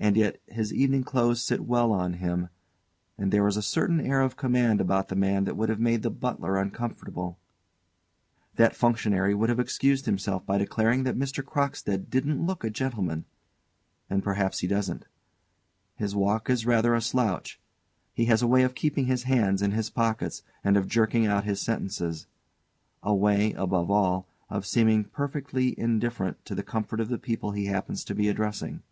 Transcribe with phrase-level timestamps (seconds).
[0.00, 2.50] And yet his evening clothes sit well on him;
[3.18, 6.04] and there is a certain air of command about the man that would have made
[6.04, 7.36] the butler uncomfortable.
[8.54, 11.44] That functionary would have excused himself by declaring that_ MR.
[11.44, 13.24] CROCKSTEAD _didn't look a gentleman.
[14.08, 15.08] And perhaps he doesn't.
[15.96, 17.58] His walk is rather a slouch;
[18.14, 21.42] he has a way of keeping his hands in his pockets, and of jerking out
[21.42, 22.28] his sentences;
[23.02, 27.64] a way, above all, of seeming perfectly indifferent to the comfort of the people he
[27.66, 28.84] happens to be addressing.